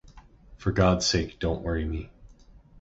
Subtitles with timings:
[0.57, 2.09] For God's sake don't worry me.